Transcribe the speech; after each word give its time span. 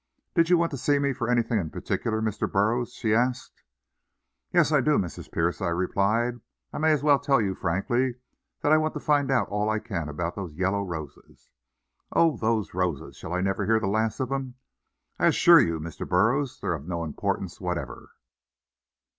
"Did 0.33 0.49
you 0.49 0.57
want 0.57 0.71
to 0.71 0.79
see 0.79 0.97
me 0.97 1.13
for 1.13 1.29
anything 1.29 1.59
in 1.59 1.69
particular, 1.69 2.23
Mr. 2.23 2.51
Burroughs?" 2.51 2.93
she 2.95 3.13
asked. 3.13 3.61
"Yes, 4.51 4.71
I 4.71 4.81
do, 4.81 4.97
Mrs. 4.97 5.31
Pierce," 5.31 5.61
I 5.61 5.67
replied; 5.67 6.41
"I 6.73 6.79
may 6.79 6.91
as 6.91 7.03
well 7.03 7.19
tell 7.19 7.39
you 7.39 7.53
frankly 7.53 8.15
that 8.61 8.71
I 8.71 8.77
want 8.79 8.95
to 8.95 8.99
find 8.99 9.29
out 9.29 9.49
all 9.49 9.69
I 9.69 9.77
can 9.77 10.09
about 10.09 10.35
those 10.35 10.55
yellow 10.55 10.81
roses." 10.81 11.51
"Oh, 12.11 12.35
those 12.35 12.73
roses! 12.73 13.15
Shall 13.15 13.33
I 13.33 13.41
never 13.41 13.67
hear 13.67 13.79
the 13.79 13.85
last 13.85 14.19
of 14.19 14.29
them? 14.29 14.55
I 15.19 15.27
assure 15.27 15.59
you, 15.61 15.79
Mr. 15.79 16.09
Burroughs, 16.09 16.59
they're 16.59 16.73
of 16.73 16.87
no 16.87 17.03
importance 17.03 17.61
whatever." 17.61 18.09